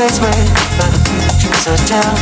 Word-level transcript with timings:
Spaceway 0.00 0.32
by 0.80 0.88
the 0.88 1.00
beach 1.12 1.44
of 1.68 1.76
town. 1.84 2.16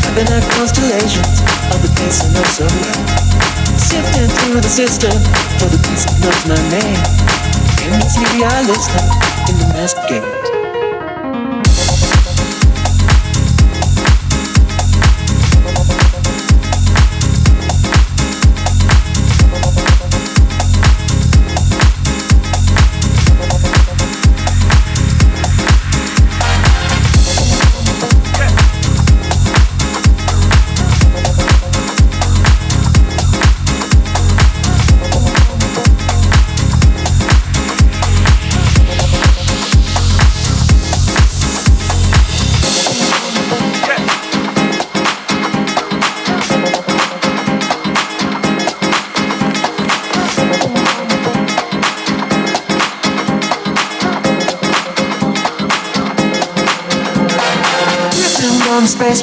Mapping 0.00 0.32
out 0.32 0.42
constellations 0.56 1.44
of 1.68 1.82
the 1.82 1.92
place 1.96 2.24
I 2.24 2.32
know 2.32 2.44
so 2.48 2.64
well. 2.64 3.76
Sifting 3.76 4.28
through 4.28 4.60
the 4.62 4.68
system 4.68 5.12
for 5.60 5.68
the 5.68 5.76
piece 5.84 6.06
that 6.08 6.16
knows 6.24 6.42
my 6.48 6.56
name. 6.72 7.00
In 7.84 8.00
the 8.00 8.08
TV 8.08 8.40
I 8.48 8.62
listen, 8.64 9.04
in 9.52 9.58
the 9.60 9.74
master 9.74 10.00
gate. 10.08 10.43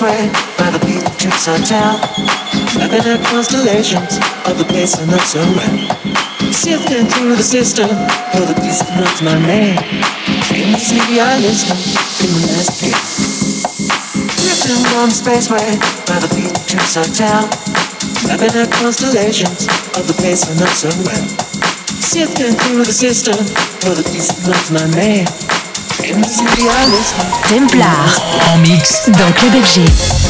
Spaceway 0.02 0.58
by 0.58 0.70
the 0.72 0.82
beaches 0.86 1.48
of 1.48 1.62
town. 1.66 2.00
Mapping 2.78 3.06
out 3.06 3.22
constellations 3.26 4.18
of 4.50 4.58
the 4.58 4.66
place 4.66 4.98
I 4.98 5.06
know 5.06 5.18
so 5.18 5.42
well. 5.54 6.52
Sifting 6.52 7.06
through 7.06 7.36
the 7.36 7.44
system 7.44 7.88
for 8.34 8.42
the 8.42 8.58
piece 8.62 8.82
that 8.82 8.98
knows 8.98 9.22
my 9.22 9.38
name. 9.46 9.78
In 10.58 10.74
the 10.74 10.80
sleepy 10.82 11.22
I 11.22 11.38
listen 11.38 11.78
in 12.26 12.30
the 12.34 12.42
last 12.50 12.82
gate. 12.82 12.98
Drifting 14.42 14.82
on 14.98 15.10
the 15.10 15.18
spaceway 15.22 15.70
by 16.10 16.18
the 16.18 16.30
beaches 16.34 16.98
of 16.98 17.08
town. 17.14 17.46
Mapping 18.26 18.58
out 18.58 18.72
constellations 18.72 19.70
of 19.98 20.08
the 20.08 20.18
place 20.18 20.50
I 20.50 20.58
know 20.58 20.72
so 20.74 20.90
well. 21.06 21.26
Sifting 22.02 22.54
through 22.54 22.86
the 22.86 22.94
system 22.94 23.38
for 23.86 23.94
the 23.94 24.04
piece 24.10 24.34
that 24.34 24.50
knows 24.50 24.72
my 24.72 24.86
name. 24.98 25.51
Templar 27.48 28.22
en 28.54 28.58
mix. 28.60 29.10
Dans 29.12 29.32
Club 29.32 29.54
FG. 29.64 30.21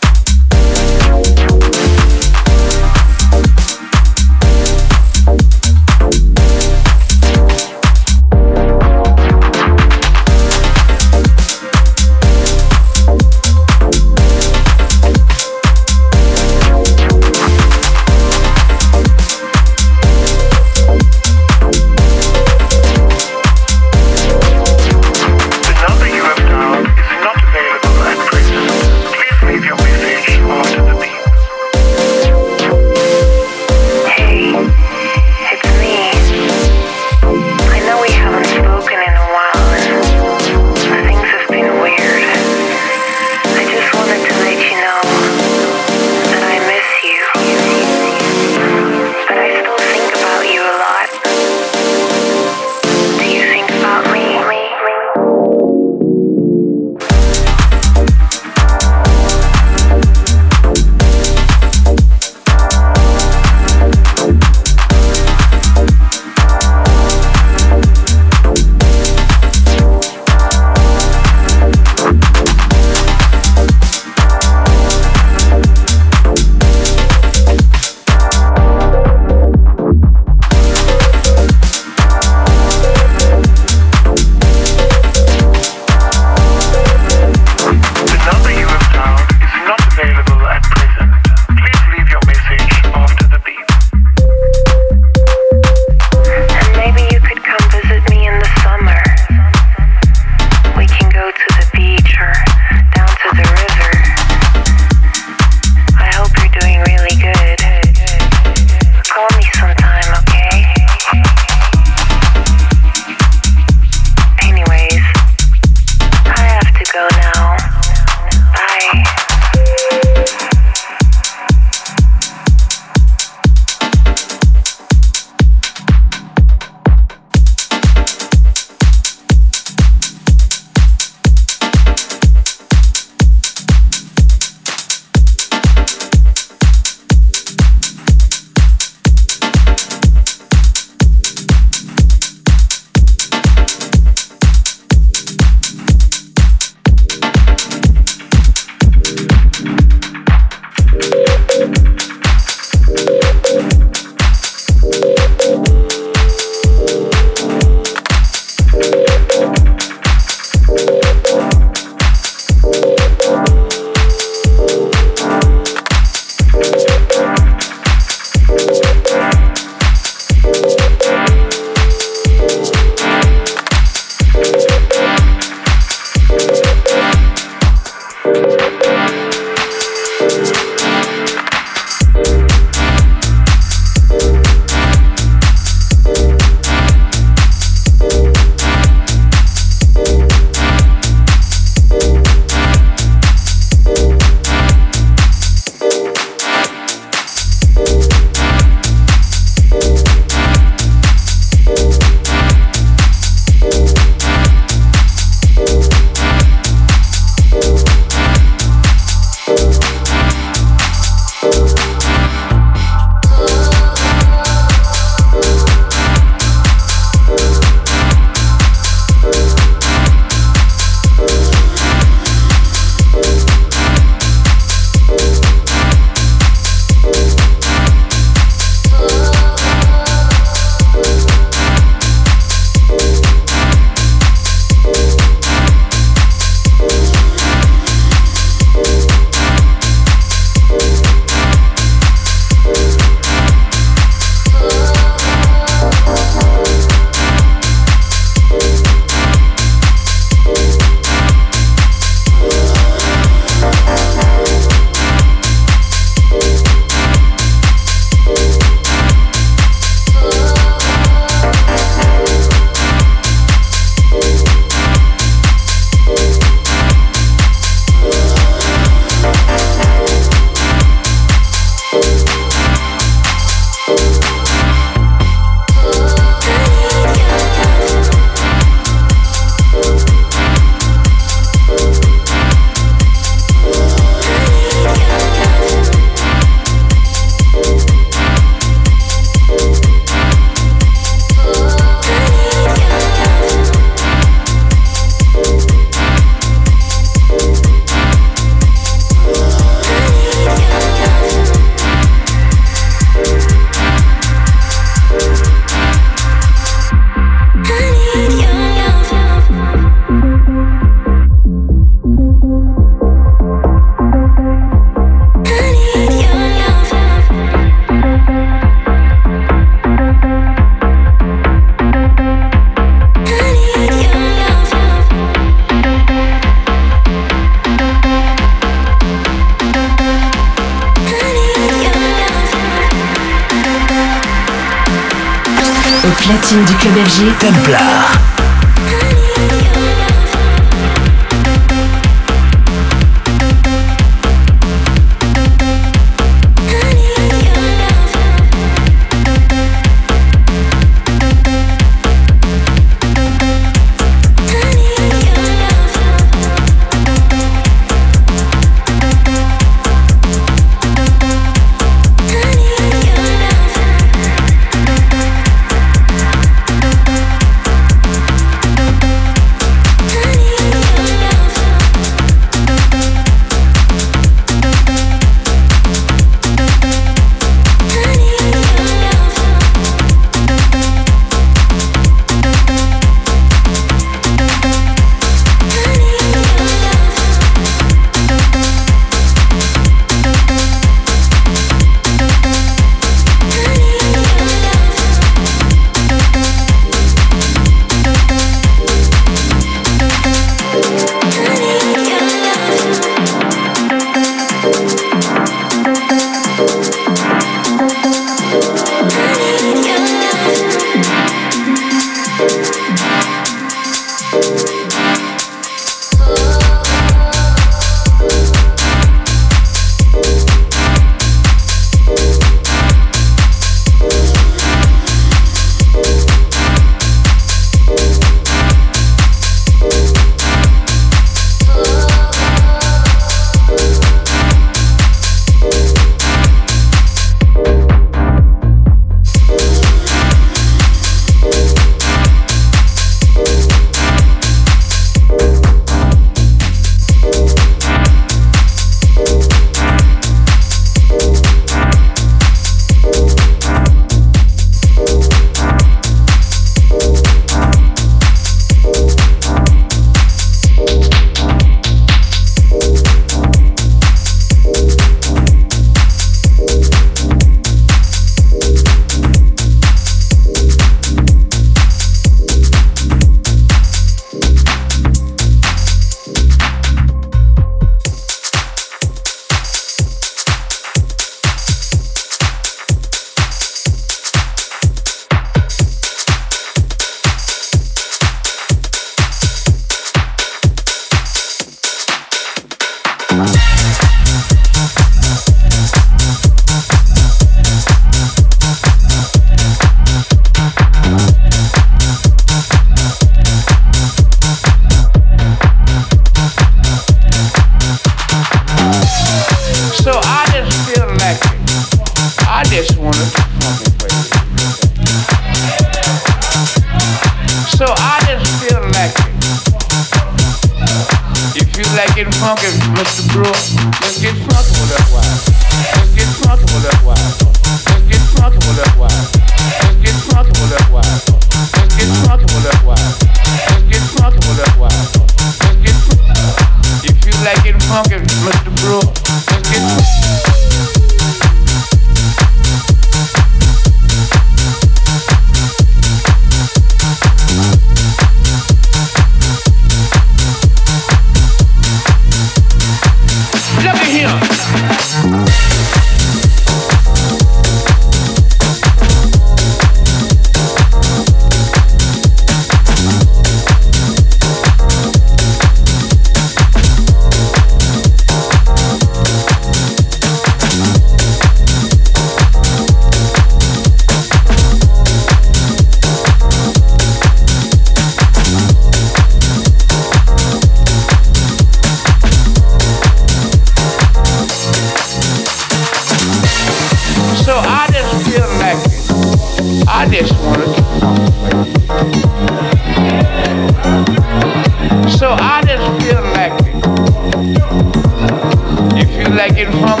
like 599.41 599.57
it 599.57 599.71
from 599.71 600.00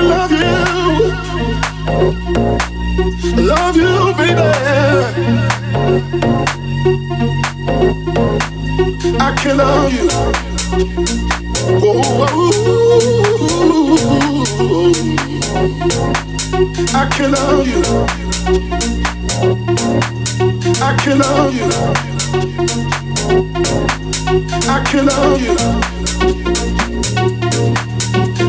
can 0.00 0.08
love 0.08 0.32
you. 0.32 0.38
Love 3.44 3.76
you, 3.76 4.14
baby. 4.16 4.48
I 9.18 9.34
can 9.40 9.56
love 9.58 9.92
you. 9.92 10.08
Oh, 11.82 12.26
I 16.94 17.08
can 17.14 17.30
love 17.32 17.66
you. 17.68 17.82
I 20.80 20.96
can 21.02 21.18
love 21.18 21.54
you. 21.54 21.68
I 24.68 24.82
can 24.90 25.06
love 25.06 25.40
you. 25.42 25.56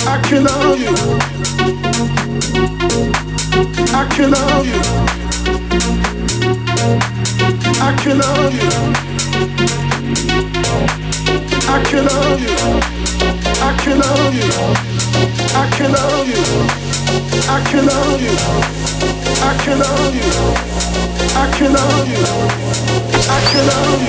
I 0.08 0.20
can 0.24 0.43
love 0.43 0.80
you. 0.80 1.41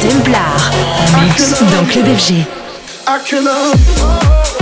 Templar, 0.01 0.70
mix 1.22 1.51
dans 1.61 1.85
Club 1.85 2.07
FG. 2.16 2.45
I 3.07 3.18
can 3.24 3.45
love 3.45 4.61
you. 4.61 4.61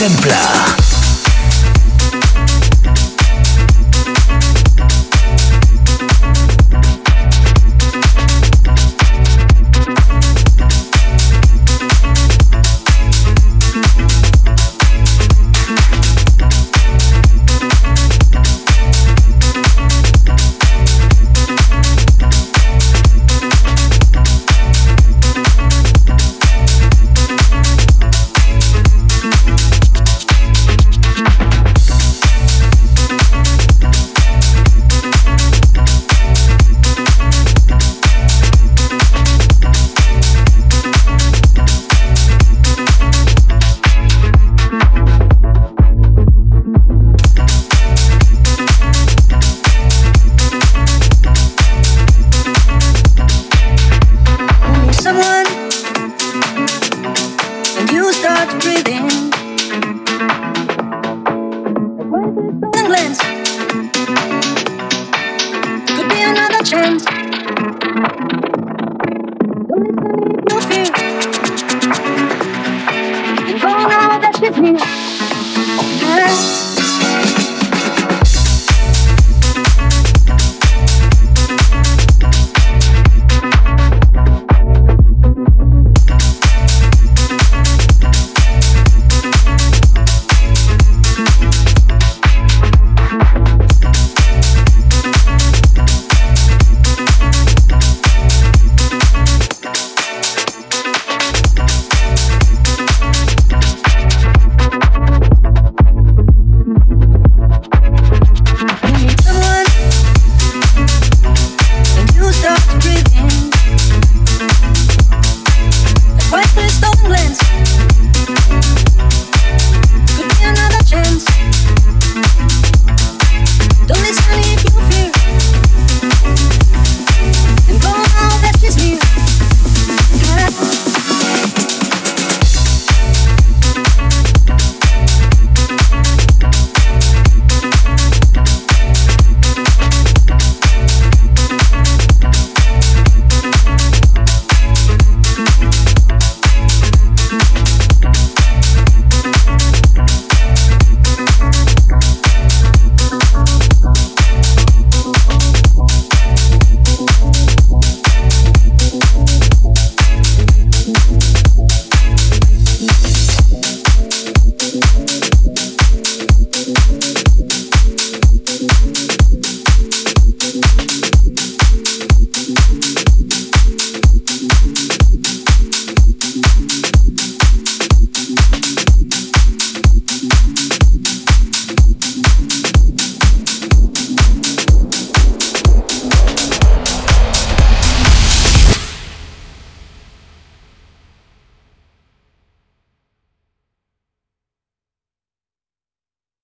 Templar. 0.00 0.79